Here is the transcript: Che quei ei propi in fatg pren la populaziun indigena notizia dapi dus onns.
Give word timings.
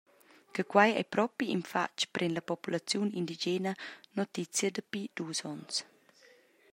Che 0.51 0.63
quei 0.65 0.95
ei 0.99 1.05
propi 1.13 1.45
in 1.55 1.63
fatg 1.71 1.99
pren 2.13 2.31
la 2.33 2.47
populaziun 2.49 3.09
indigena 3.19 3.71
notizia 4.19 4.67
dapi 4.75 5.01
dus 5.17 5.39
onns. 5.53 5.75